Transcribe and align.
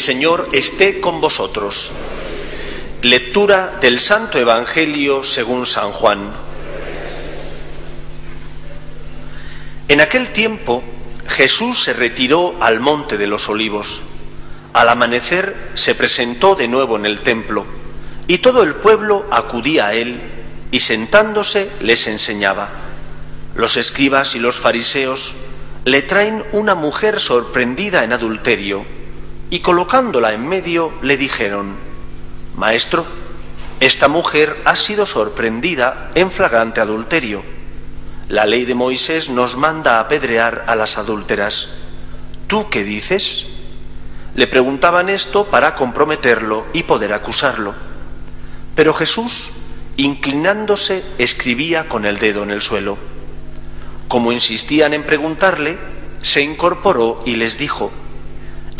Señor 0.00 0.48
esté 0.52 0.98
con 0.98 1.20
vosotros. 1.20 1.92
Lectura 3.02 3.78
del 3.82 4.00
Santo 4.00 4.38
Evangelio 4.38 5.22
según 5.22 5.66
San 5.66 5.92
Juan. 5.92 6.32
En 9.88 10.00
aquel 10.00 10.30
tiempo 10.32 10.82
Jesús 11.28 11.82
se 11.84 11.92
retiró 11.92 12.56
al 12.60 12.80
monte 12.80 13.18
de 13.18 13.26
los 13.26 13.50
olivos. 13.50 14.00
Al 14.72 14.88
amanecer 14.88 15.70
se 15.74 15.94
presentó 15.94 16.54
de 16.54 16.66
nuevo 16.66 16.96
en 16.96 17.04
el 17.04 17.20
templo 17.20 17.66
y 18.26 18.38
todo 18.38 18.62
el 18.62 18.76
pueblo 18.76 19.26
acudía 19.30 19.88
a 19.88 19.94
él 19.94 20.18
y 20.70 20.80
sentándose 20.80 21.70
les 21.82 22.06
enseñaba. 22.06 22.70
Los 23.54 23.76
escribas 23.76 24.34
y 24.34 24.38
los 24.38 24.56
fariseos 24.56 25.34
le 25.84 26.00
traen 26.00 26.42
una 26.52 26.74
mujer 26.74 27.20
sorprendida 27.20 28.02
en 28.02 28.14
adulterio 28.14 28.99
y 29.50 29.58
colocándola 29.60 30.32
en 30.32 30.48
medio 30.48 30.92
le 31.02 31.16
dijeron, 31.16 31.74
Maestro, 32.56 33.04
esta 33.80 34.08
mujer 34.08 34.60
ha 34.64 34.76
sido 34.76 35.06
sorprendida 35.06 36.10
en 36.14 36.30
flagrante 36.30 36.80
adulterio. 36.80 37.42
La 38.28 38.46
ley 38.46 38.64
de 38.64 38.74
Moisés 38.74 39.28
nos 39.28 39.56
manda 39.56 39.98
apedrear 39.98 40.64
a 40.68 40.76
las 40.76 40.98
adúlteras. 40.98 41.68
¿Tú 42.46 42.68
qué 42.70 42.84
dices? 42.84 43.46
Le 44.36 44.46
preguntaban 44.46 45.08
esto 45.08 45.46
para 45.46 45.74
comprometerlo 45.74 46.66
y 46.72 46.84
poder 46.84 47.12
acusarlo. 47.12 47.74
Pero 48.76 48.94
Jesús, 48.94 49.50
inclinándose, 49.96 51.02
escribía 51.18 51.88
con 51.88 52.04
el 52.04 52.18
dedo 52.18 52.44
en 52.44 52.50
el 52.50 52.62
suelo. 52.62 52.98
Como 54.06 54.30
insistían 54.30 54.94
en 54.94 55.04
preguntarle, 55.04 55.78
se 56.22 56.42
incorporó 56.42 57.22
y 57.24 57.36
les 57.36 57.58
dijo, 57.58 57.90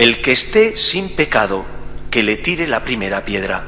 El 0.01 0.23
que 0.23 0.33
esté 0.33 0.79
sin 0.79 1.15
pecado, 1.15 1.67
que 2.11 2.23
le 2.23 2.39
tire 2.39 2.67
la 2.67 2.85
primera 2.85 3.23
piedra. 3.27 3.67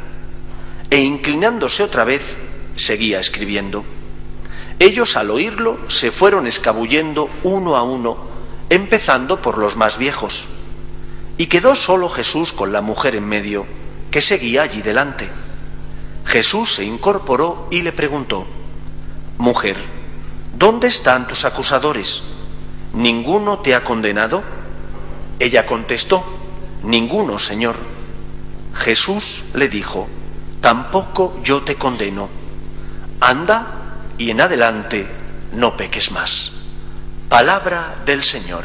E 0.88 0.98
inclinándose 0.98 1.82
otra 1.82 2.04
vez, 2.04 2.38
seguía 2.74 3.20
escribiendo. 3.20 3.84
Ellos 4.78 5.18
al 5.18 5.30
oírlo 5.30 5.78
se 5.88 6.10
fueron 6.10 6.46
escabullendo 6.46 7.28
uno 7.42 7.76
a 7.76 7.82
uno, 7.82 8.16
empezando 8.70 9.42
por 9.42 9.58
los 9.58 9.76
más 9.76 9.98
viejos. 9.98 10.46
Y 11.36 11.48
quedó 11.48 11.76
solo 11.76 12.08
Jesús 12.08 12.54
con 12.54 12.72
la 12.72 12.80
mujer 12.80 13.14
en 13.14 13.28
medio, 13.28 13.66
que 14.10 14.22
seguía 14.22 14.62
allí 14.62 14.80
delante. 14.80 15.28
Jesús 16.24 16.76
se 16.76 16.84
incorporó 16.84 17.68
y 17.70 17.82
le 17.82 17.92
preguntó, 17.92 18.46
Mujer, 19.36 19.76
¿dónde 20.56 20.88
están 20.88 21.28
tus 21.28 21.44
acusadores? 21.44 22.22
¿Ninguno 22.94 23.58
te 23.58 23.74
ha 23.74 23.84
condenado? 23.84 24.61
Ella 25.42 25.66
contestó, 25.66 26.24
Ninguno, 26.84 27.40
Señor. 27.40 27.74
Jesús 28.76 29.42
le 29.54 29.68
dijo, 29.68 30.06
Tampoco 30.60 31.36
yo 31.42 31.62
te 31.62 31.74
condeno. 31.74 32.28
Anda 33.18 33.96
y 34.18 34.30
en 34.30 34.40
adelante 34.40 35.04
no 35.52 35.76
peques 35.76 36.12
más. 36.12 36.52
Palabra 37.28 38.00
del 38.06 38.22
Señor. 38.22 38.62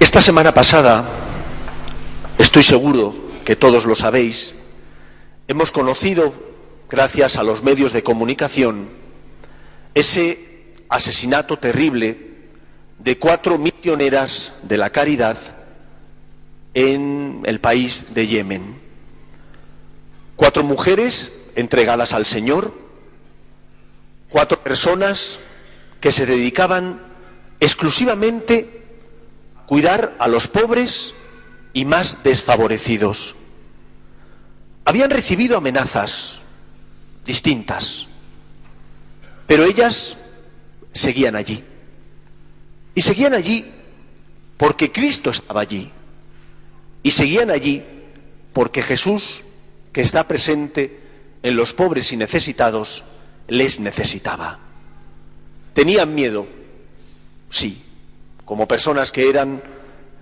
Esta 0.00 0.22
semana 0.22 0.54
pasada, 0.54 1.04
estoy 2.38 2.62
seguro 2.62 3.14
que 3.44 3.56
todos 3.56 3.84
lo 3.84 3.94
sabéis, 3.94 4.54
hemos 5.48 5.70
conocido, 5.70 6.51
gracias 6.92 7.38
a 7.38 7.42
los 7.42 7.62
medios 7.62 7.94
de 7.94 8.02
comunicación, 8.02 8.86
ese 9.94 10.74
asesinato 10.90 11.58
terrible 11.58 12.18
de 12.98 13.18
cuatro 13.18 13.56
misioneras 13.56 14.52
de 14.62 14.76
la 14.76 14.90
caridad 14.90 15.38
en 16.74 17.40
el 17.46 17.60
país 17.60 18.08
de 18.14 18.26
Yemen. 18.26 18.78
Cuatro 20.36 20.64
mujeres 20.64 21.32
entregadas 21.56 22.12
al 22.12 22.26
Señor, 22.26 22.74
cuatro 24.28 24.62
personas 24.62 25.40
que 25.98 26.12
se 26.12 26.26
dedicaban 26.26 27.00
exclusivamente 27.58 28.82
cuidar 29.64 30.14
a 30.18 30.28
los 30.28 30.46
pobres 30.46 31.14
y 31.72 31.86
más 31.86 32.22
desfavorecidos. 32.22 33.34
Habían 34.84 35.08
recibido 35.08 35.56
amenazas 35.56 36.41
distintas, 37.24 38.08
pero 39.46 39.64
ellas 39.64 40.18
seguían 40.92 41.36
allí. 41.36 41.62
Y 42.94 43.00
seguían 43.00 43.34
allí 43.34 43.70
porque 44.56 44.92
Cristo 44.92 45.30
estaba 45.30 45.60
allí. 45.60 45.90
Y 47.02 47.10
seguían 47.10 47.50
allí 47.50 47.82
porque 48.52 48.82
Jesús, 48.82 49.42
que 49.92 50.02
está 50.02 50.28
presente 50.28 51.00
en 51.42 51.56
los 51.56 51.74
pobres 51.74 52.12
y 52.12 52.16
necesitados, 52.16 53.04
les 53.48 53.80
necesitaba. 53.80 54.58
Tenían 55.74 56.14
miedo, 56.14 56.46
sí, 57.50 57.82
como 58.44 58.68
personas 58.68 59.10
que 59.10 59.28
eran, 59.28 59.62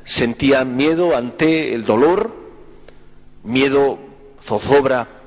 sentían 0.05 0.77
miedo 0.77 1.17
ante 1.17 1.75
el 1.75 1.85
dolor, 1.85 2.35
miedo, 3.43 3.99
zozobra 4.43 5.20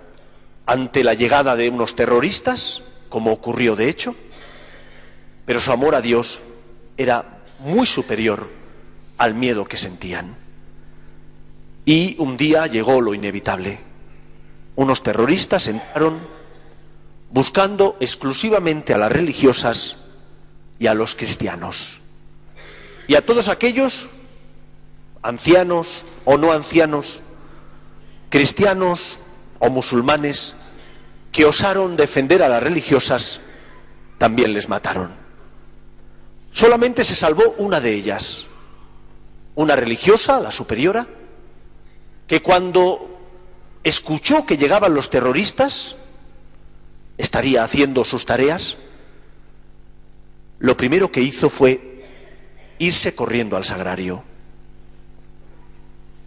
ante 0.65 1.03
la 1.03 1.13
llegada 1.13 1.55
de 1.55 1.69
unos 1.69 1.95
terroristas, 1.95 2.83
como 3.09 3.31
ocurrió 3.31 3.75
de 3.75 3.89
hecho, 3.89 4.15
pero 5.45 5.59
su 5.59 5.71
amor 5.71 5.95
a 5.95 6.01
Dios 6.01 6.41
era 6.97 7.43
muy 7.59 7.85
superior 7.85 8.49
al 9.17 9.35
miedo 9.35 9.65
que 9.65 9.77
sentían. 9.77 10.35
Y 11.85 12.15
un 12.19 12.37
día 12.37 12.67
llegó 12.67 13.01
lo 13.01 13.13
inevitable. 13.13 13.79
Unos 14.75 15.03
terroristas 15.03 15.67
entraron 15.67 16.17
buscando 17.29 17.97
exclusivamente 17.99 18.93
a 18.93 18.97
las 18.97 19.11
religiosas 19.11 19.97
y 20.79 20.87
a 20.87 20.93
los 20.93 21.15
cristianos 21.15 22.03
y 23.07 23.15
a 23.15 23.25
todos 23.25 23.49
aquellos, 23.49 24.09
ancianos 25.21 26.05
o 26.25 26.37
no 26.37 26.51
ancianos, 26.51 27.21
cristianos 28.29 29.19
o 29.63 29.69
musulmanes, 29.69 30.55
que 31.31 31.45
osaron 31.45 31.95
defender 31.95 32.43
a 32.43 32.49
las 32.49 32.61
religiosas, 32.61 33.39
también 34.17 34.53
les 34.53 34.67
mataron. 34.67 35.13
Solamente 36.51 37.05
se 37.05 37.15
salvó 37.15 37.55
una 37.57 37.79
de 37.79 37.93
ellas, 37.93 38.47
una 39.55 39.77
religiosa, 39.77 40.41
la 40.41 40.51
superiora, 40.51 41.07
que 42.27 42.41
cuando 42.41 43.17
escuchó 43.85 44.45
que 44.45 44.57
llegaban 44.57 44.93
los 44.93 45.09
terroristas, 45.09 45.95
estaría 47.17 47.63
haciendo 47.63 48.03
sus 48.03 48.25
tareas, 48.25 48.75
lo 50.59 50.75
primero 50.75 51.09
que 51.09 51.21
hizo 51.21 51.49
fue 51.49 52.03
irse 52.79 53.15
corriendo 53.15 53.55
al 53.55 53.63
sagrario. 53.63 54.25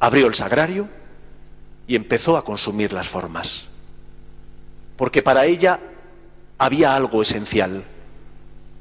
Abrió 0.01 0.27
el 0.27 0.35
sagrario 0.35 0.96
y 1.87 1.97
empezó 1.97 2.37
a 2.37 2.45
consumir 2.45 2.93
las 2.93 3.09
formas. 3.09 3.67
Porque 4.97 5.23
para 5.23 5.45
ella 5.45 5.81
había 6.59 6.97
algo 6.97 7.23
esencial, 7.23 7.85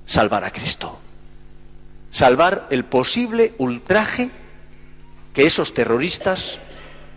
salvar 0.06 0.44
a 0.44 0.52
Cristo. 0.52 1.00
Salvar 2.12 2.68
el 2.70 2.86
posible 2.86 3.54
ultraje 3.58 4.32
que 5.34 5.46
esos 5.46 5.74
terroristas 5.74 6.60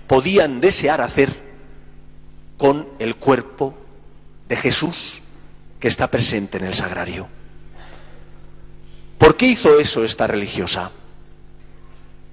podían 0.09 0.61
desear 0.61 1.01
hacer 1.01 1.49
con 2.57 2.89
el 2.99 3.15
cuerpo 3.15 3.75
de 4.49 4.57
Jesús 4.57 5.23
que 5.79 5.89
está 5.89 6.09
presente 6.09 6.59
en 6.59 6.65
el 6.65 6.75
sagrario. 6.75 7.29
¿Por 9.19 9.37
qué 9.37 9.47
hizo 9.47 9.79
eso 9.79 10.05
esta 10.05 10.27
religiosa? 10.27 10.91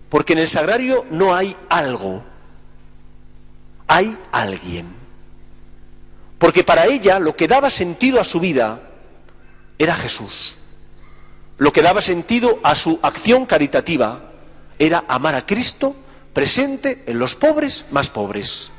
Porque 0.09 0.33
en 0.33 0.39
el 0.39 0.47
sagrario 0.47 1.05
no 1.11 1.35
hay 1.35 1.55
algo, 1.69 2.23
hay 3.87 4.17
alguien. 4.31 4.87
Porque 6.37 6.63
para 6.63 6.85
ella 6.85 7.19
lo 7.19 7.35
que 7.35 7.47
daba 7.47 7.69
sentido 7.69 8.19
a 8.19 8.23
su 8.23 8.39
vida 8.39 8.81
era 9.77 9.95
Jesús. 9.95 10.57
Lo 11.57 11.71
que 11.71 11.81
daba 11.81 12.01
sentido 12.01 12.59
a 12.63 12.75
su 12.75 12.99
acción 13.01 13.45
caritativa 13.45 14.31
era 14.77 15.05
amar 15.07 15.35
a 15.35 15.45
Cristo 15.45 15.95
presente 16.33 17.03
en 17.07 17.17
los 17.17 17.35
pobres 17.35 17.85
más 17.91 18.09
pobres. 18.09 18.71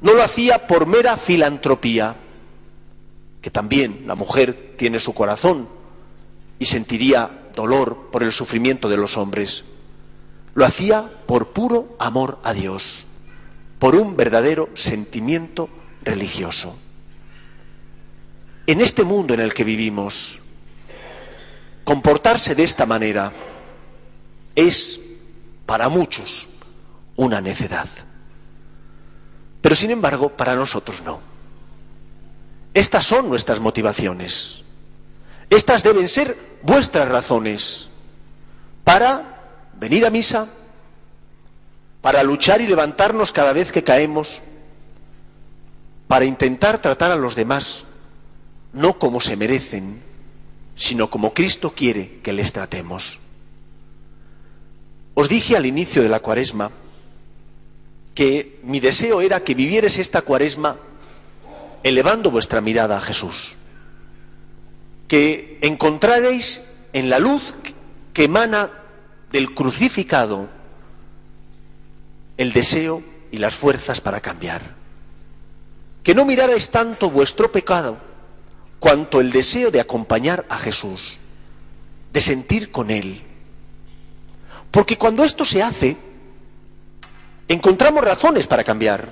No 0.00 0.14
lo 0.14 0.22
hacía 0.22 0.66
por 0.66 0.86
mera 0.86 1.16
filantropía, 1.16 2.16
que 3.42 3.50
también 3.50 4.04
la 4.06 4.14
mujer 4.14 4.74
tiene 4.76 4.98
su 4.98 5.12
corazón 5.12 5.68
y 6.58 6.64
sentiría 6.64 7.50
dolor 7.54 8.08
por 8.10 8.22
el 8.22 8.32
sufrimiento 8.32 8.88
de 8.88 8.96
los 8.96 9.16
hombres. 9.16 9.64
Lo 10.54 10.64
hacía 10.64 11.12
por 11.26 11.48
puro 11.48 11.94
amor 11.98 12.38
a 12.42 12.54
Dios, 12.54 13.06
por 13.78 13.94
un 13.94 14.16
verdadero 14.16 14.68
sentimiento 14.74 15.68
religioso. 16.02 16.78
en 18.66 18.80
este 18.80 19.04
mundo 19.04 19.32
en 19.32 19.40
el 19.40 19.54
que 19.54 19.62
vivimos, 19.62 20.40
comportarse 21.84 22.56
de 22.56 22.64
esta 22.64 22.84
manera 22.84 23.32
es 24.56 25.00
para 25.66 25.88
muchos 25.88 26.48
una 27.14 27.40
necedad. 27.40 27.88
Pero 29.60 29.74
sin 29.74 29.90
embargo, 29.90 30.30
para 30.30 30.56
nosotros 30.56 31.02
no. 31.02 31.20
Estas 32.74 33.04
son 33.04 33.28
nuestras 33.28 33.60
motivaciones. 33.60 34.64
Estas 35.48 35.82
deben 35.82 36.08
ser 36.08 36.36
vuestras 36.62 37.08
razones 37.08 37.88
para 38.84 39.70
venir 39.78 40.04
a 40.06 40.10
misa, 40.10 40.48
para 42.06 42.22
luchar 42.22 42.60
y 42.60 42.68
levantarnos 42.68 43.32
cada 43.32 43.52
vez 43.52 43.72
que 43.72 43.82
caemos, 43.82 44.40
para 46.06 46.24
intentar 46.24 46.80
tratar 46.80 47.10
a 47.10 47.16
los 47.16 47.34
demás 47.34 47.84
no 48.72 48.96
como 49.00 49.20
se 49.20 49.36
merecen, 49.36 50.04
sino 50.76 51.10
como 51.10 51.34
Cristo 51.34 51.74
quiere 51.74 52.20
que 52.22 52.32
les 52.32 52.52
tratemos. 52.52 53.18
Os 55.14 55.28
dije 55.28 55.56
al 55.56 55.66
inicio 55.66 56.00
de 56.00 56.08
la 56.08 56.20
cuaresma 56.20 56.70
que 58.14 58.60
mi 58.62 58.78
deseo 58.78 59.20
era 59.20 59.42
que 59.42 59.56
vivieres 59.56 59.98
esta 59.98 60.22
cuaresma 60.22 60.76
elevando 61.82 62.30
vuestra 62.30 62.60
mirada 62.60 62.98
a 62.98 63.00
Jesús, 63.00 63.56
que 65.08 65.58
encontraréis 65.60 66.62
en 66.92 67.10
la 67.10 67.18
luz 67.18 67.56
que 68.12 68.22
emana 68.22 68.70
del 69.32 69.54
crucificado 69.54 70.54
el 72.36 72.52
deseo 72.52 73.02
y 73.30 73.38
las 73.38 73.54
fuerzas 73.54 74.00
para 74.00 74.20
cambiar, 74.20 74.74
que 76.02 76.14
no 76.14 76.24
mirarais 76.24 76.70
tanto 76.70 77.10
vuestro 77.10 77.50
pecado 77.50 77.98
cuanto 78.78 79.20
el 79.20 79.32
deseo 79.32 79.70
de 79.70 79.80
acompañar 79.80 80.44
a 80.48 80.58
Jesús, 80.58 81.18
de 82.12 82.20
sentir 82.20 82.70
con 82.70 82.90
Él, 82.90 83.22
porque 84.70 84.98
cuando 84.98 85.24
esto 85.24 85.44
se 85.44 85.62
hace, 85.62 85.96
encontramos 87.48 88.04
razones 88.04 88.46
para 88.46 88.64
cambiar. 88.64 89.08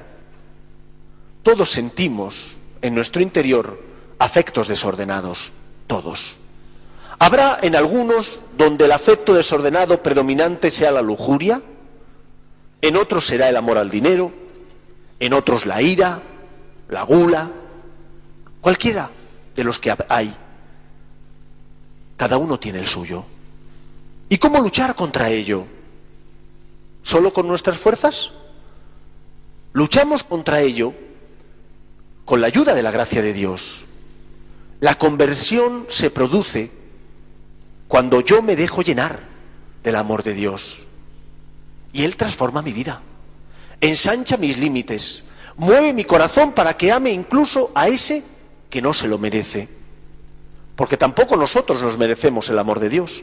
Todos 1.43 1.71
sentimos 1.71 2.56
en 2.82 2.94
nuestro 2.94 3.23
interior 3.23 3.82
afectos 4.19 4.69
desordenados, 4.69 5.53
todos. 5.87 6.38
Habrá 7.19 7.59
en 7.62 7.76
algunos 7.76 8.41
donde 8.59 8.85
el 8.85 8.93
afecto 8.93 9.35
desordenado 9.35 10.03
predominante 10.03 10.71
sea 10.71 10.91
la 10.91 11.03
lujuria, 11.03 11.62
en 12.84 12.96
otros 12.96 13.25
será 13.25 13.48
el 13.48 13.56
amor 13.56 13.78
al 13.78 13.88
dinero, 13.88 14.31
en 15.19 15.32
otros 15.32 15.64
la 15.64 15.81
ira, 15.81 16.20
la 16.90 17.02
gula, 17.02 17.50
cualquiera 18.60 19.10
de 19.56 19.64
los 19.64 19.78
que 19.78 19.96
hay. 20.06 20.36
Cada 22.19 22.36
uno 22.36 22.60
tiene 22.60 22.81
el 22.81 22.86
suyo. 22.86 23.25
¿Y 24.28 24.36
cómo 24.36 24.60
luchar 24.60 24.94
contra 24.94 25.31
ello? 25.31 25.64
¿Solo 27.02 27.32
con 27.32 27.48
nuestras 27.48 27.78
fuerzas? 27.78 28.32
Luchamos 29.72 30.22
contra 30.22 30.60
ello 30.60 30.92
con 32.26 32.42
la 32.42 32.48
ayuda 32.48 32.75
de 32.75 32.82
la 32.82 32.90
gracia 32.90 33.22
de 33.22 33.32
Dios. 33.32 33.87
La 34.80 34.98
conversión 34.98 35.87
se 35.88 36.10
produce 36.10 36.70
cuando 37.88 38.20
yo 38.20 38.42
me 38.42 38.56
dejo 38.56 38.82
llenar 38.82 39.20
del 39.82 39.96
amor 39.96 40.22
de 40.22 40.34
Dios. 40.34 40.84
Y 41.94 42.02
Él 42.02 42.17
transforma 42.17 42.61
mi 42.61 42.73
vida, 42.73 43.00
ensancha 43.81 44.37
mis 44.37 44.58
límites, 44.58 45.25
mueve 45.56 45.93
mi 45.93 46.05
corazón 46.05 46.52
para 46.52 46.76
que 46.76 46.93
ame 46.93 47.12
incluso 47.12 47.70
a 47.75 47.88
ese 47.88 48.25
que 48.69 48.82
no 48.82 48.93
se 48.93 49.06
lo 49.08 49.17
merece. 49.17 49.69
Porque 50.75 50.96
tampoco 50.96 51.37
nosotros 51.37 51.81
nos 51.81 51.96
merecemos 51.96 52.50
el 52.50 52.58
amor 52.58 52.81
de 52.81 52.88
Dios. 52.88 53.23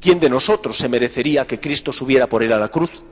¿Quién 0.00 0.20
de 0.20 0.30
nosotros 0.30 0.78
se 0.78 0.88
merecería 0.88 1.46
que 1.46 1.60
Cristo 1.60 1.92
subiera 1.92 2.28
por 2.28 2.42
él 2.42 2.52
a 2.52 2.58
la 2.58 2.68
cruz 2.68 3.04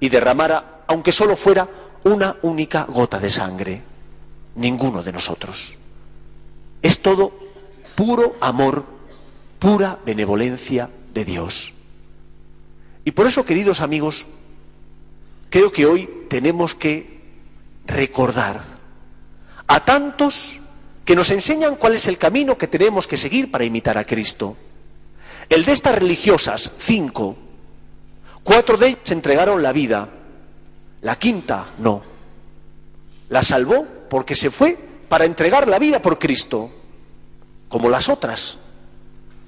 y 0.00 0.08
derramara, 0.08 0.84
aunque 0.86 1.12
solo 1.12 1.36
fuera 1.36 1.68
una 2.04 2.38
única 2.40 2.84
gota 2.84 3.20
de 3.20 3.28
sangre? 3.28 3.82
Ninguno 4.54 5.02
de 5.02 5.12
nosotros. 5.12 5.76
Es 6.80 7.00
todo 7.00 7.32
puro 7.94 8.34
amor, 8.40 8.84
pura 9.58 9.98
benevolencia 10.06 10.88
de 11.12 11.24
Dios. 11.26 11.74
Y 13.08 13.12
por 13.12 13.26
eso, 13.26 13.42
queridos 13.42 13.80
amigos, 13.80 14.26
creo 15.48 15.72
que 15.72 15.86
hoy 15.86 16.26
tenemos 16.28 16.74
que 16.74 17.22
recordar 17.86 18.62
a 19.66 19.82
tantos 19.82 20.60
que 21.06 21.16
nos 21.16 21.30
enseñan 21.30 21.76
cuál 21.76 21.94
es 21.94 22.06
el 22.06 22.18
camino 22.18 22.58
que 22.58 22.66
tenemos 22.66 23.06
que 23.06 23.16
seguir 23.16 23.50
para 23.50 23.64
imitar 23.64 23.96
a 23.96 24.04
Cristo. 24.04 24.58
El 25.48 25.64
de 25.64 25.72
estas 25.72 25.94
religiosas, 25.94 26.70
cinco, 26.76 27.34
cuatro 28.44 28.76
de 28.76 28.88
ellas 28.88 29.10
entregaron 29.10 29.62
la 29.62 29.72
vida, 29.72 30.10
la 31.00 31.16
quinta 31.16 31.70
no. 31.78 32.02
La 33.30 33.42
salvó 33.42 33.86
porque 34.10 34.36
se 34.36 34.50
fue 34.50 34.76
para 35.08 35.24
entregar 35.24 35.66
la 35.66 35.78
vida 35.78 36.02
por 36.02 36.18
Cristo, 36.18 36.70
como 37.70 37.88
las 37.88 38.10
otras. 38.10 38.58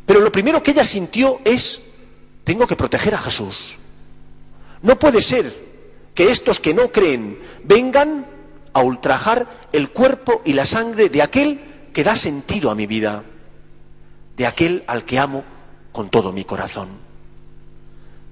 Pero 0.06 0.20
lo 0.20 0.32
primero 0.32 0.62
que 0.62 0.70
ella 0.70 0.86
sintió 0.86 1.40
es, 1.44 1.82
tengo 2.44 2.66
que 2.66 2.76
proteger 2.76 3.14
a 3.14 3.19
Jesús. 3.19 3.78
No 4.82 4.98
puede 4.98 5.20
ser 5.20 5.70
que 6.14 6.31
estos 6.31 6.60
que 6.60 6.75
no 6.75 6.90
creen 6.90 7.38
vengan 7.64 8.26
a 8.72 8.82
ultrajar 8.82 9.69
el 9.72 9.90
cuerpo 9.90 10.42
y 10.44 10.52
la 10.52 10.66
sangre 10.66 11.08
de 11.08 11.22
aquel 11.22 11.60
que 11.92 12.04
da 12.04 12.16
sentido 12.16 12.70
a 12.70 12.75
mi 12.75 12.87
vida, 12.87 13.25
de 14.37 14.46
aquel 14.46 14.84
al 14.87 15.04
que 15.04 15.19
amo 15.19 15.44
con 15.92 16.08
todo 16.08 16.32
mi 16.32 16.44
corazón. 16.44 16.88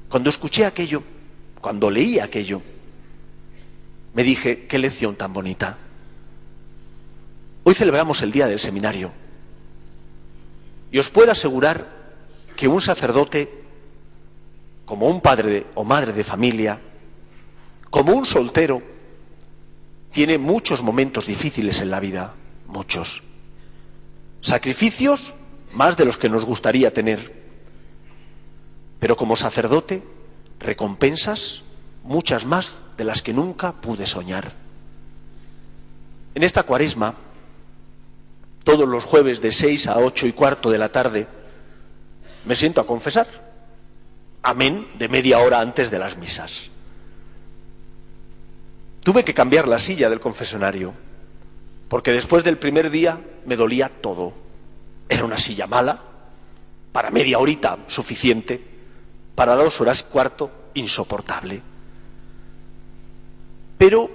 Cuando 0.08 0.31
escuché 0.31 0.65
aquello, 0.65 1.03
cuando 1.60 1.91
leí 1.91 2.19
aquello, 2.19 2.62
me 4.15 4.22
dije, 4.22 4.67
qué 4.67 4.79
lección 4.79 5.17
tan 5.17 5.32
bonita. 5.32 5.77
Hoy 7.65 7.74
celebramos 7.74 8.22
el 8.22 8.32
día 8.32 8.46
del 8.46 8.58
seminario 8.58 9.12
y 10.91 10.98
os 10.98 11.10
puedo 11.10 11.31
asegurar 11.31 11.86
que 12.56 12.69
un 12.69 12.81
sacerdote, 12.81 13.57
como 14.88 15.06
un 15.06 15.20
padre 15.20 15.66
o 15.74 15.84
madre 15.84 16.14
de 16.14 16.24
familia, 16.24 16.80
como 17.90 18.14
un 18.14 18.24
soltero, 18.24 18.82
tiene 20.10 20.38
muchos 20.38 20.82
momentos 20.82 21.26
difíciles 21.26 21.82
en 21.82 21.90
la 21.90 22.00
vida, 22.00 22.34
muchos. 22.66 23.22
Sacrificios 24.40 25.34
más 25.74 25.98
de 25.98 26.06
los 26.06 26.16
que 26.16 26.30
nos 26.30 26.46
gustaría 26.46 26.90
tener. 26.90 27.36
Pero 28.98 29.14
como 29.14 29.36
sacerdote, 29.36 30.02
recompensas 30.58 31.64
muchas 32.02 32.46
más 32.46 32.80
de 32.96 33.04
las 33.04 33.20
que 33.20 33.34
nunca 33.34 33.82
pude 33.82 34.06
soñar. 34.06 34.52
En 36.34 36.42
esta 36.42 36.62
cuaresma, 36.62 37.14
todos 38.64 38.88
los 38.88 39.04
jueves 39.04 39.42
de 39.42 39.52
seis 39.52 39.86
a 39.86 39.98
ocho 39.98 40.26
y 40.26 40.32
cuarto 40.32 40.70
de 40.70 40.78
la 40.78 40.90
tarde, 40.90 41.26
me 42.46 42.56
siento 42.56 42.80
a 42.80 42.86
confesar. 42.86 43.47
Amén 44.48 44.88
de 44.96 45.10
media 45.12 45.40
hora 45.40 45.60
antes 45.60 45.90
de 45.90 45.98
las 45.98 46.17
misas. 46.17 46.70
Tuve 49.05 49.22
que 49.22 49.34
cambiar 49.34 49.69
la 49.69 49.78
silla 49.78 50.08
del 50.08 50.20
confesionario, 50.20 50.94
porque 51.90 52.12
después 52.12 52.44
del 52.44 52.56
primer 52.56 52.88
día 52.88 53.20
me 53.44 53.56
dolía 53.56 53.90
todo. 54.00 54.32
Era 55.06 55.26
una 55.26 55.36
silla 55.36 55.67
mala, 55.67 56.02
para 56.93 57.10
media 57.10 57.38
horita 57.38 57.81
suficiente, 57.88 58.64
para 59.34 59.55
dos 59.55 59.82
horas 59.82 60.02
cuarto 60.02 60.50
insoportable. 60.72 61.60
Pero 63.76 64.10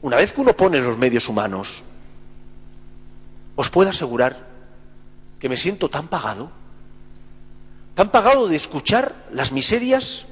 una 0.00 0.18
vez 0.18 0.32
que 0.32 0.42
uno 0.42 0.56
pone 0.56 0.78
los 0.78 0.96
medios 0.96 1.28
humanos, 1.28 1.82
os 3.56 3.68
puedo 3.70 3.90
asegurar 3.90 4.46
que 5.40 5.48
me 5.48 5.56
siento 5.56 5.90
tan 5.90 6.06
pagado, 6.06 6.52
tan 7.96 8.10
pagado 8.10 8.46
de 8.46 8.56
escuchar 8.56 9.14
las 9.32 9.52
miserias 9.52 10.26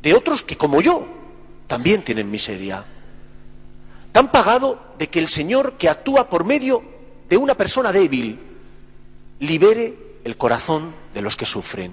de 0.00 0.14
otros 0.14 0.42
que 0.42 0.56
como 0.56 0.80
yo 0.80 1.06
también 1.66 2.02
tienen 2.02 2.30
miseria, 2.30 2.86
tan 4.10 4.32
pagado 4.32 4.80
de 4.98 5.10
que 5.10 5.18
el 5.18 5.28
Señor 5.28 5.74
que 5.74 5.90
actúa 5.90 6.30
por 6.30 6.44
medio 6.44 6.82
de 7.28 7.36
una 7.36 7.54
persona 7.54 7.92
débil 7.92 8.40
libere 9.38 9.98
el 10.24 10.38
corazón 10.38 10.94
de 11.12 11.20
los 11.20 11.36
que 11.36 11.44
sufren. 11.44 11.92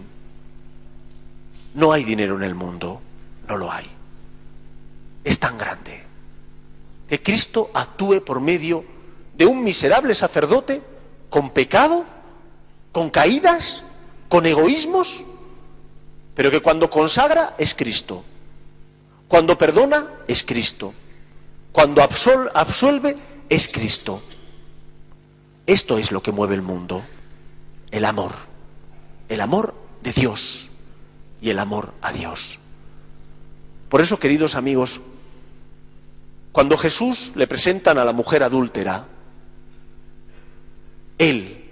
No 1.73 1.91
hay 1.91 2.05
dinero 2.05 2.37
en 2.37 2.43
el 2.43 2.55
mundo, 2.55 3.01
no 3.49 3.57
lo 3.57 3.69
hay. 3.69 3.85
Es 5.25 5.39
tan 5.39 5.57
grande 5.57 6.03
que 7.09 7.21
Cristo 7.21 7.69
actúe 7.73 8.23
por 8.23 8.39
medio 8.39 8.85
de 9.35 9.45
un 9.45 9.61
miserable 9.61 10.15
sacerdote 10.15 10.81
con 11.29 11.49
pecado, 11.49 12.05
con 12.93 13.09
caídas, 13.09 13.83
con 14.33 14.47
egoísmos, 14.47 15.23
pero 16.33 16.49
que 16.49 16.59
cuando 16.59 16.89
consagra 16.89 17.53
es 17.59 17.75
Cristo, 17.75 18.23
cuando 19.27 19.59
perdona 19.59 20.09
es 20.27 20.43
Cristo, 20.43 20.91
cuando 21.71 22.01
absuelve 22.01 23.15
es 23.47 23.67
Cristo. 23.71 24.23
Esto 25.67 25.99
es 25.99 26.11
lo 26.11 26.23
que 26.23 26.31
mueve 26.31 26.55
el 26.55 26.63
mundo, 26.63 27.03
el 27.91 28.05
amor, 28.05 28.31
el 29.29 29.39
amor 29.39 29.75
de 30.01 30.11
Dios 30.11 30.67
y 31.39 31.51
el 31.51 31.59
amor 31.59 31.93
a 32.01 32.11
Dios. 32.11 32.57
Por 33.87 34.01
eso, 34.01 34.17
queridos 34.17 34.55
amigos, 34.55 34.99
cuando 36.51 36.75
Jesús 36.75 37.33
le 37.35 37.45
presentan 37.45 37.99
a 37.99 38.03
la 38.03 38.13
mujer 38.13 38.41
adúltera, 38.41 39.05
Él, 41.19 41.62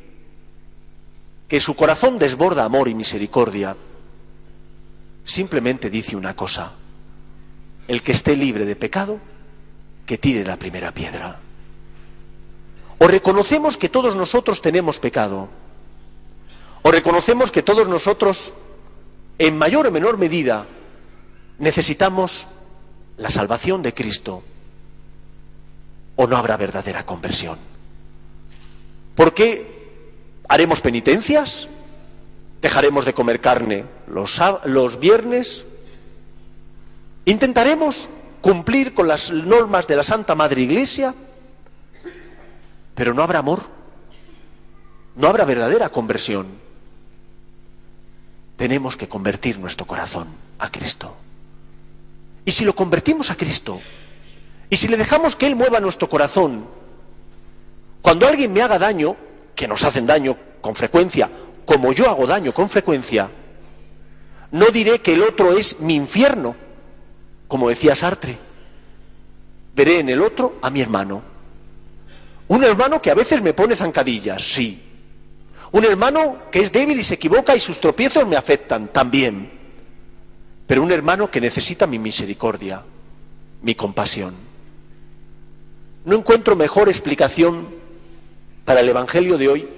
que 1.51 1.59
su 1.59 1.75
corazón 1.75 2.17
desborda 2.17 2.63
amor 2.63 2.87
y 2.87 2.95
misericordia, 2.95 3.75
simplemente 5.25 5.89
dice 5.89 6.15
una 6.15 6.33
cosa, 6.33 6.75
el 7.89 8.01
que 8.03 8.13
esté 8.13 8.37
libre 8.37 8.63
de 8.63 8.77
pecado, 8.77 9.19
que 10.05 10.17
tire 10.17 10.45
la 10.45 10.55
primera 10.55 10.93
piedra. 10.93 11.41
O 12.99 13.05
reconocemos 13.05 13.75
que 13.75 13.89
todos 13.89 14.15
nosotros 14.15 14.61
tenemos 14.61 14.99
pecado, 14.99 15.49
o 16.83 16.89
reconocemos 16.89 17.51
que 17.51 17.63
todos 17.63 17.85
nosotros, 17.89 18.53
en 19.37 19.57
mayor 19.57 19.87
o 19.87 19.91
menor 19.91 20.17
medida, 20.17 20.67
necesitamos 21.59 22.47
la 23.17 23.29
salvación 23.29 23.81
de 23.81 23.93
Cristo, 23.93 24.41
o 26.15 26.27
no 26.27 26.37
habrá 26.37 26.55
verdadera 26.55 27.05
conversión. 27.05 27.59
¿Por 29.15 29.33
qué 29.33 29.70
haremos 30.51 30.81
penitencias? 30.81 31.69
¿Dejaremos 32.61 33.05
de 33.05 33.13
comer 33.13 33.39
carne 33.39 33.85
los, 34.05 34.39
los 34.65 34.99
viernes? 34.99 35.65
¿Intentaremos 37.23 38.09
cumplir 38.41 38.93
con 38.93 39.07
las 39.07 39.31
normas 39.31 39.87
de 39.87 39.95
la 39.95 40.03
Santa 40.03 40.35
Madre 40.35 40.61
Iglesia? 40.61 41.15
Pero 42.95 43.13
no 43.13 43.23
habrá 43.23 43.39
amor, 43.39 43.61
no 45.15 45.29
habrá 45.29 45.45
verdadera 45.45 45.87
conversión. 45.87 46.47
Tenemos 48.57 48.97
que 48.97 49.07
convertir 49.07 49.57
nuestro 49.57 49.87
corazón 49.87 50.27
a 50.59 50.69
Cristo. 50.69 51.15
Y 52.43 52.51
si 52.51 52.65
lo 52.65 52.75
convertimos 52.75 53.31
a 53.31 53.35
Cristo, 53.35 53.79
y 54.69 54.75
si 54.75 54.89
le 54.89 54.97
dejamos 54.97 55.37
que 55.37 55.47
Él 55.47 55.55
mueva 55.55 55.79
nuestro 55.79 56.09
corazón, 56.09 56.67
cuando 58.01 58.27
alguien 58.27 58.51
me 58.51 58.61
haga 58.61 58.77
daño, 58.77 59.15
que 59.55 59.67
nos 59.67 59.83
hacen 59.83 60.05
daño 60.05 60.37
con 60.61 60.75
frecuencia, 60.75 61.29
como 61.65 61.93
yo 61.93 62.09
hago 62.09 62.27
daño 62.27 62.53
con 62.53 62.69
frecuencia, 62.69 63.29
no 64.51 64.65
diré 64.67 64.99
que 64.99 65.13
el 65.13 65.23
otro 65.23 65.53
es 65.53 65.79
mi 65.79 65.95
infierno, 65.95 66.55
como 67.47 67.69
decía 67.69 67.95
Sartre. 67.95 68.37
Veré 69.73 69.99
en 69.99 70.09
el 70.09 70.21
otro 70.21 70.57
a 70.61 70.69
mi 70.69 70.81
hermano. 70.81 71.23
Un 72.49 72.63
hermano 72.63 73.01
que 73.01 73.11
a 73.11 73.15
veces 73.15 73.41
me 73.41 73.53
pone 73.53 73.75
zancadillas, 73.75 74.43
sí. 74.43 74.83
Un 75.71 75.85
hermano 75.85 76.49
que 76.51 76.59
es 76.59 76.71
débil 76.73 76.99
y 76.99 77.03
se 77.03 77.13
equivoca 77.13 77.55
y 77.55 77.61
sus 77.61 77.79
tropiezos 77.79 78.27
me 78.27 78.35
afectan, 78.35 78.89
también. 78.89 79.49
Pero 80.67 80.83
un 80.83 80.91
hermano 80.91 81.31
que 81.31 81.39
necesita 81.39 81.87
mi 81.87 81.97
misericordia, 81.97 82.83
mi 83.61 83.75
compasión. 83.75 84.35
No 86.03 86.17
encuentro 86.17 86.57
mejor 86.57 86.89
explicación 86.89 87.80
para 88.65 88.81
el 88.81 88.89
Evangelio 88.89 89.37
de 89.37 89.47
hoy 89.49 89.69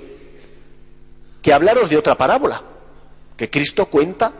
que 1.41 1.53
hablaros 1.53 1.89
de 1.89 1.97
otra 1.97 2.17
parábola 2.17 2.63
que 3.37 3.49
Cristo 3.49 3.87
cuenta 3.87 4.33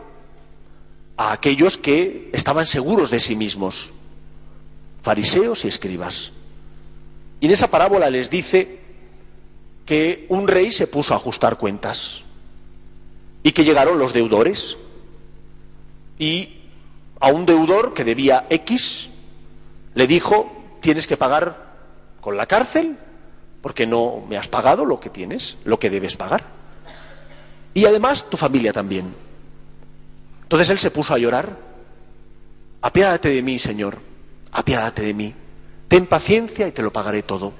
a 1.16 1.32
aquellos 1.32 1.78
que 1.78 2.30
estaban 2.32 2.66
seguros 2.66 3.10
de 3.10 3.20
sí 3.20 3.36
mismos, 3.36 3.92
fariseos 5.02 5.64
y 5.64 5.68
escribas. 5.68 6.32
Y 7.40 7.46
en 7.46 7.52
esa 7.52 7.68
parábola 7.68 8.10
les 8.10 8.30
dice 8.30 8.80
que 9.86 10.26
un 10.28 10.48
rey 10.48 10.72
se 10.72 10.86
puso 10.86 11.12
a 11.12 11.18
ajustar 11.18 11.58
cuentas 11.58 12.22
y 13.42 13.52
que 13.52 13.64
llegaron 13.64 13.98
los 13.98 14.12
deudores 14.12 14.78
y 16.18 16.60
a 17.20 17.28
un 17.28 17.44
deudor 17.46 17.92
que 17.92 18.04
debía 18.04 18.46
X 18.48 19.10
le 19.94 20.06
dijo 20.06 20.50
tienes 20.80 21.06
que 21.06 21.16
pagar 21.16 21.74
con 22.20 22.36
la 22.36 22.46
cárcel 22.46 22.96
porque 23.64 23.86
no 23.86 24.22
me 24.28 24.36
has 24.36 24.46
pagado 24.46 24.84
lo 24.84 25.00
que 25.00 25.08
tienes, 25.08 25.56
lo 25.64 25.78
que 25.78 25.88
debes 25.88 26.18
pagar. 26.18 26.44
Y 27.72 27.86
además 27.86 28.28
tu 28.28 28.36
familia 28.36 28.74
también. 28.74 29.14
Entonces 30.42 30.68
él 30.68 30.78
se 30.78 30.90
puso 30.90 31.14
a 31.14 31.18
llorar. 31.18 31.56
Apiádate 32.82 33.30
de 33.30 33.40
mí, 33.40 33.58
Señor, 33.58 33.96
apiádate 34.52 35.00
de 35.00 35.14
mí. 35.14 35.34
Ten 35.88 36.04
paciencia 36.04 36.68
y 36.68 36.72
te 36.72 36.82
lo 36.82 36.92
pagaré 36.92 37.22
todo. 37.22 37.54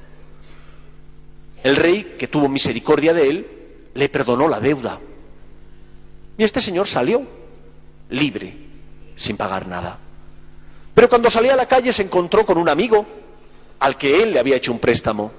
El 1.63 1.75
rey, 1.75 2.17
que 2.19 2.29
tuvo 2.29 2.51
misericordia 2.51 3.15
de 3.15 3.31
él, 3.31 3.47
le 3.95 4.11
perdonó 4.11 4.47
la 4.47 4.61
deuda. 4.61 5.01
Y 6.37 6.45
este 6.45 6.61
señor 6.61 6.87
salió 6.87 7.23
libre, 8.11 8.55
sin 9.17 9.39
pagar 9.39 9.67
nada. 9.67 9.99
Pero 10.95 11.09
cuando 11.09 11.31
salía 11.31 11.55
a 11.55 11.57
la 11.57 11.67
calle 11.67 11.95
se 11.95 12.03
encontró 12.03 12.45
con 12.45 12.59
un 12.59 12.69
amigo 12.69 13.07
al 13.79 13.97
que 13.97 14.23
él 14.23 14.35
le 14.35 14.39
había 14.39 14.57
hecho 14.57 14.71
un 14.71 14.81
préstamo. 14.81 15.33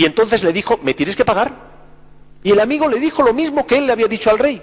Y 0.00 0.06
entonces 0.06 0.42
le 0.44 0.54
dijo, 0.54 0.80
me 0.82 0.94
tienes 0.94 1.14
que 1.14 1.26
pagar. 1.26 1.52
Y 2.42 2.52
el 2.52 2.60
amigo 2.60 2.88
le 2.88 2.98
dijo 2.98 3.22
lo 3.22 3.34
mismo 3.34 3.66
que 3.66 3.76
él 3.76 3.86
le 3.86 3.92
había 3.92 4.08
dicho 4.08 4.30
al 4.30 4.38
rey. 4.38 4.62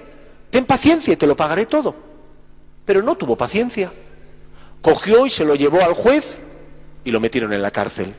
Ten 0.50 0.66
paciencia 0.66 1.14
y 1.14 1.16
te 1.16 1.28
lo 1.28 1.36
pagaré 1.36 1.68
todo. 1.68 1.94
Pero 2.86 3.04
no 3.04 3.14
tuvo 3.14 3.38
paciencia. 3.38 3.94
Cogió 4.82 5.28
y 5.28 5.30
se 5.30 5.46
lo 5.46 5.54
llevó 5.54 5.84
al 5.84 5.94
juez 5.94 6.42
y 7.06 7.12
lo 7.12 7.20
metieron 7.20 7.54
en 7.54 7.62
la 7.62 7.70
cárcel. 7.70 8.16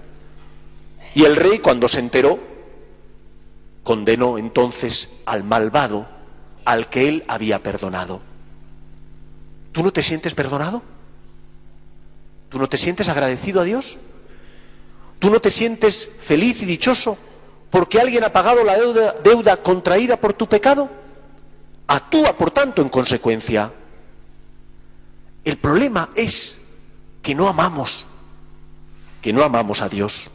Y 1.12 1.24
el 1.24 1.34
rey, 1.34 1.58
cuando 1.58 1.88
se 1.88 1.98
enteró, 1.98 2.38
condenó 3.82 4.38
entonces 4.38 5.10
al 5.26 5.42
malvado 5.42 6.06
al 6.64 6.88
que 6.88 7.08
él 7.08 7.24
había 7.26 7.64
perdonado. 7.64 8.20
¿Tú 9.72 9.82
no 9.82 9.92
te 9.92 10.04
sientes 10.04 10.36
perdonado? 10.36 10.84
¿Tú 12.48 12.60
no 12.60 12.68
te 12.68 12.76
sientes 12.76 13.08
agradecido 13.08 13.60
a 13.60 13.64
Dios? 13.64 13.98
¿Tú 15.18 15.30
no 15.30 15.40
te 15.40 15.50
sientes 15.50 16.10
feliz 16.18 16.62
y 16.62 16.66
dichoso 16.66 17.18
porque 17.70 18.00
alguien 18.00 18.24
ha 18.24 18.32
pagado 18.32 18.64
la 18.64 18.76
deuda, 19.22 19.56
contraída 19.58 20.18
por 20.18 20.32
tu 20.32 20.48
pecado, 20.48 20.88
actúa 21.86 22.36
por 22.36 22.50
tanto 22.50 22.82
en 22.82 22.88
consecuencia. 22.88 23.72
El 25.44 25.58
problema 25.58 26.10
es 26.14 26.58
que 27.22 27.34
no 27.34 27.48
amamos, 27.48 28.06
que 29.20 29.32
no 29.32 29.42
amamos 29.44 29.82
a 29.82 29.88
Dios. 29.88 30.30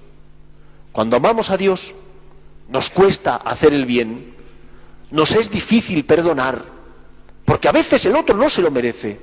Cuando 0.92 1.18
amamos 1.18 1.50
a 1.50 1.58
Dios, 1.58 1.96
nos 2.70 2.90
cuesta 2.90 3.36
hacer 3.36 3.74
el 3.74 3.86
bien, 3.86 4.36
nos 5.10 5.34
es 5.36 5.50
difícil 5.50 6.06
perdonar, 6.06 6.64
porque 7.46 7.68
a 7.68 7.72
veces 7.72 8.06
el 8.06 8.16
otro 8.16 8.38
no 8.38 8.50
se 8.50 8.62
lo 8.62 8.70
merece, 8.70 9.20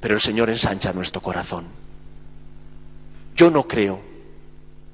pero 0.00 0.14
el 0.14 0.20
Señor 0.20 0.50
ensancha 0.50 0.92
nuestro 0.92 1.20
corazón. 1.20 1.66
Yo 3.36 3.50
no 3.50 3.68
creo 3.68 4.07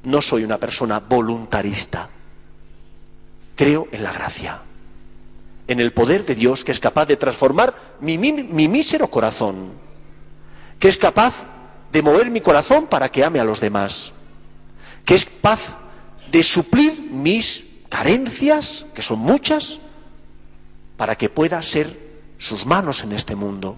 no 0.04 0.22
soy 0.22 0.44
una 0.44 0.58
persona 0.58 1.00
voluntarista. 1.00 2.08
Creo 3.56 3.88
en 3.92 4.02
la 4.02 4.12
gracia, 4.12 4.62
en 5.66 5.80
el 5.80 5.92
poder 5.92 6.24
de 6.24 6.34
Dios 6.34 6.64
que 6.64 6.72
es 6.72 6.80
capaz 6.80 7.06
de 7.06 7.16
transformar 7.16 7.74
mi, 8.00 8.18
mísero 8.18 9.08
corazón, 9.08 9.72
que 10.78 10.88
es 10.88 10.96
capaz 10.96 11.34
de 11.92 12.02
mover 12.02 12.30
mi 12.30 12.40
corazón 12.40 12.86
para 12.86 13.10
que 13.10 13.24
ame 13.24 13.40
a 13.40 13.44
los 13.44 13.60
demás, 13.60 14.12
que 15.04 15.14
es 15.14 15.24
capaz 15.24 15.78
de 16.30 16.42
suplir 16.42 17.08
mis 17.10 17.66
carencias, 17.88 18.86
que 18.94 19.02
son 19.02 19.20
muchas, 19.20 19.80
para 20.96 21.16
que 21.16 21.28
pueda 21.28 21.62
ser 21.62 22.02
sus 22.38 22.66
manos 22.66 23.04
en 23.04 23.12
este 23.12 23.36
mundo, 23.36 23.76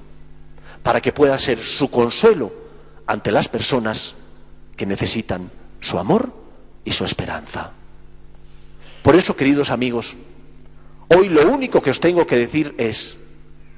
para 0.83 1.01
que 1.01 1.13
pueda 1.13 1.39
ser 1.39 1.63
su 1.63 1.91
consuelo 1.91 2.53
ante 3.07 3.31
las 3.31 3.49
personas 3.49 4.15
que 4.77 4.87
necesitan 4.87 5.51
su 5.87 6.01
amor 6.01 6.33
y 6.85 6.91
su 6.91 7.05
esperanza. 7.05 7.71
Por 9.05 9.15
eso, 9.15 9.37
queridos 9.37 9.71
amigos, 9.71 10.17
hoy 11.09 11.29
lo 11.29 11.47
único 11.49 11.81
que 11.81 11.91
os 11.91 12.01
tengo 12.01 12.27
que 12.27 12.37
decir 12.37 12.75
es, 12.77 13.17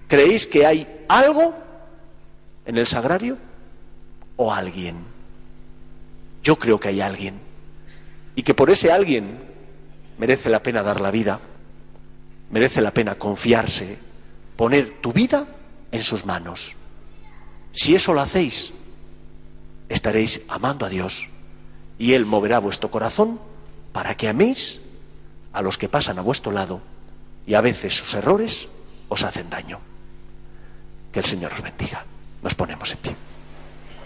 ¿creéis 0.08 0.46
que 0.46 0.64
hay 0.64 1.04
algo 1.06 1.54
en 2.64 2.78
el 2.78 2.86
sagrario 2.86 3.36
o 4.36 4.54
alguien? 4.54 4.96
Yo 6.42 6.58
creo 6.58 6.80
que 6.80 6.88
hay 6.88 7.02
alguien 7.02 7.38
y 8.34 8.42
que 8.42 8.54
por 8.54 8.70
ese 8.70 8.90
alguien 8.90 9.38
merece 10.18 10.48
la 10.48 10.62
pena 10.62 10.82
dar 10.82 11.02
la 11.02 11.10
vida, 11.10 11.40
merece 12.50 12.80
la 12.80 12.94
pena 12.94 13.16
confiarse, 13.16 13.98
poner 14.56 15.02
tu 15.02 15.12
vida 15.12 15.46
en 15.92 16.02
sus 16.02 16.24
manos. 16.24 16.74
Si 17.72 17.94
eso 17.94 18.14
lo 18.14 18.22
hacéis, 18.22 18.72
estaréis 19.90 20.40
amando 20.48 20.86
a 20.86 20.88
Dios 20.88 21.28
y 21.98 22.12
Él 22.12 22.26
moverá 22.26 22.58
vuestro 22.58 22.90
corazón 22.90 23.40
para 23.92 24.16
que 24.16 24.28
améis 24.28 24.80
a 25.52 25.62
los 25.62 25.78
que 25.78 25.88
pasan 25.88 26.18
a 26.18 26.22
vuestro 26.22 26.52
lado 26.52 26.80
y 27.46 27.54
a 27.54 27.60
veces 27.60 27.96
sus 27.96 28.14
errores 28.14 28.68
os 29.08 29.24
hacen 29.24 29.50
daño. 29.50 29.80
Que 31.12 31.20
el 31.20 31.24
Señor 31.24 31.52
os 31.52 31.62
bendiga. 31.62 32.04
Nos 32.42 32.54
ponemos 32.54 32.92
en 32.92 32.98
pie. 32.98 33.16